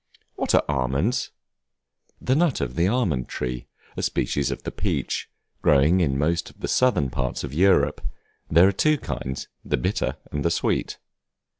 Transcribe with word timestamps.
What 0.33 0.55
are 0.55 0.63
Almonds? 0.67 1.29
The 2.19 2.33
nut 2.33 2.59
of 2.59 2.73
the 2.75 2.87
Almond 2.87 3.27
Tree, 3.29 3.67
a 3.95 4.01
species 4.01 4.49
of 4.49 4.63
the 4.63 4.71
peach, 4.71 5.29
growing 5.61 5.99
in 5.99 6.17
most 6.17 6.49
of 6.49 6.59
the 6.59 6.67
southern 6.67 7.11
parts 7.11 7.43
of 7.43 7.53
Europe; 7.53 8.01
there 8.49 8.67
are 8.67 8.71
two 8.71 8.97
kinds, 8.97 9.47
the 9.63 9.77
bitter 9.77 10.17
and 10.31 10.43
the 10.43 10.49
sweet. 10.49 10.97